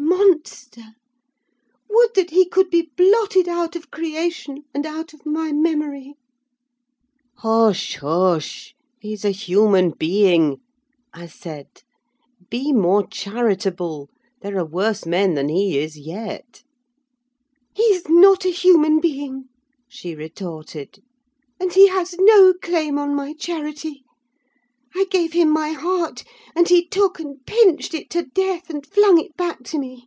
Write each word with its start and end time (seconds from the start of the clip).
Monster! 0.00 0.94
would 1.88 2.14
that 2.14 2.30
he 2.30 2.44
could 2.48 2.70
be 2.70 2.90
blotted 2.96 3.48
out 3.48 3.76
of 3.76 3.90
creation, 3.90 4.64
and 4.74 4.84
out 4.86 5.12
of 5.12 5.24
my 5.26 5.52
memory!" 5.52 6.14
"Hush, 7.36 7.96
hush! 7.96 8.74
He's 8.98 9.24
a 9.24 9.30
human 9.30 9.90
being," 9.90 10.60
I 11.12 11.26
said. 11.26 11.82
"Be 12.50 12.72
more 12.72 13.06
charitable: 13.06 14.08
there 14.40 14.56
are 14.58 14.64
worse 14.64 15.04
men 15.06 15.34
than 15.34 15.48
he 15.50 15.78
is 15.78 15.98
yet!" 15.98 16.62
"He's 17.74 18.08
not 18.08 18.44
a 18.44 18.50
human 18.50 19.00
being," 19.00 19.48
she 19.88 20.14
retorted; 20.14 21.02
"and 21.60 21.72
he 21.72 21.88
has 21.88 22.16
no 22.18 22.52
claim 22.54 22.98
on 22.98 23.14
my 23.14 23.32
charity. 23.34 24.04
I 24.94 25.04
gave 25.10 25.32
him 25.34 25.50
my 25.50 25.70
heart, 25.70 26.24
and 26.56 26.68
he 26.68 26.86
took 26.86 27.18
and 27.20 27.44
pinched 27.46 27.92
it 27.94 28.08
to 28.10 28.22
death, 28.24 28.68
and 28.70 28.86
flung 28.86 29.18
it 29.20 29.36
back 29.36 29.62
to 29.64 29.78
me. 29.78 30.06